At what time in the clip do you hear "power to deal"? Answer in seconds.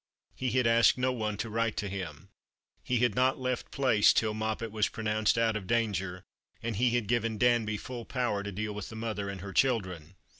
8.05-8.73